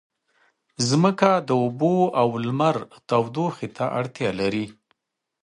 [0.89, 2.77] ځمکه د اوبو او لمر
[3.09, 4.65] تودوخې ته اړتیا لري.